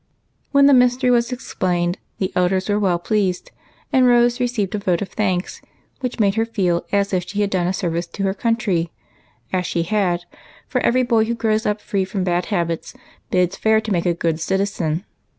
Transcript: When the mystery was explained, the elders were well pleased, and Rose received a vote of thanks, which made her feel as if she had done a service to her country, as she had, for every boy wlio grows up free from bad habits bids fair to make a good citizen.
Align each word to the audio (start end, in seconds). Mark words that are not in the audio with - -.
When 0.51 0.65
the 0.65 0.73
mystery 0.73 1.11
was 1.11 1.31
explained, 1.31 1.99
the 2.17 2.33
elders 2.35 2.67
were 2.69 2.79
well 2.79 2.97
pleased, 2.97 3.51
and 3.93 4.07
Rose 4.07 4.39
received 4.39 4.73
a 4.73 4.79
vote 4.79 5.03
of 5.03 5.09
thanks, 5.09 5.61
which 5.99 6.19
made 6.19 6.33
her 6.33 6.43
feel 6.45 6.87
as 6.91 7.13
if 7.13 7.27
she 7.27 7.41
had 7.41 7.51
done 7.51 7.67
a 7.67 7.71
service 7.71 8.07
to 8.07 8.23
her 8.23 8.33
country, 8.33 8.89
as 9.53 9.67
she 9.67 9.83
had, 9.83 10.25
for 10.67 10.81
every 10.81 11.03
boy 11.03 11.23
wlio 11.25 11.37
grows 11.37 11.67
up 11.67 11.79
free 11.79 12.03
from 12.03 12.23
bad 12.23 12.47
habits 12.47 12.95
bids 13.29 13.57
fair 13.57 13.79
to 13.79 13.91
make 13.91 14.07
a 14.07 14.15
good 14.15 14.39
citizen. 14.39 15.05